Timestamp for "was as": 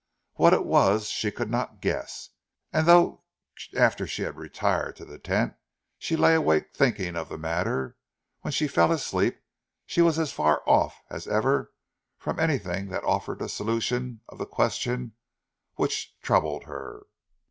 10.01-10.33